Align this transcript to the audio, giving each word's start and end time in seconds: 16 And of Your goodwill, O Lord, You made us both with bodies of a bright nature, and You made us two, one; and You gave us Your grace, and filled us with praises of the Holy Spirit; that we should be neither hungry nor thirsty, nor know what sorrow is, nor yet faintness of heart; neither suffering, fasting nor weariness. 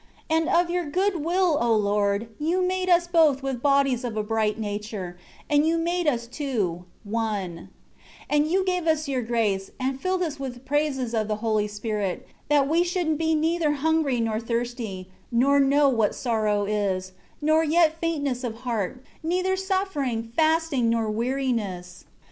16 0.31 0.47
And 0.49 0.49
of 0.49 0.71
Your 0.71 0.87
goodwill, 0.89 1.59
O 1.61 1.75
Lord, 1.75 2.29
You 2.39 2.65
made 2.67 2.89
us 2.89 3.05
both 3.05 3.43
with 3.43 3.61
bodies 3.61 4.03
of 4.03 4.17
a 4.17 4.23
bright 4.23 4.57
nature, 4.57 5.15
and 5.47 5.67
You 5.67 5.77
made 5.77 6.07
us 6.07 6.25
two, 6.25 6.85
one; 7.03 7.69
and 8.27 8.47
You 8.49 8.65
gave 8.65 8.87
us 8.87 9.07
Your 9.07 9.21
grace, 9.21 9.69
and 9.79 10.01
filled 10.01 10.23
us 10.23 10.39
with 10.39 10.65
praises 10.65 11.13
of 11.13 11.27
the 11.27 11.35
Holy 11.35 11.67
Spirit; 11.67 12.27
that 12.49 12.67
we 12.67 12.83
should 12.83 13.15
be 13.15 13.35
neither 13.35 13.73
hungry 13.73 14.19
nor 14.19 14.39
thirsty, 14.39 15.11
nor 15.31 15.59
know 15.59 15.87
what 15.87 16.15
sorrow 16.15 16.65
is, 16.65 17.11
nor 17.39 17.63
yet 17.63 18.01
faintness 18.01 18.43
of 18.43 18.61
heart; 18.61 19.03
neither 19.21 19.55
suffering, 19.55 20.23
fasting 20.35 20.89
nor 20.89 21.11
weariness. 21.11 22.05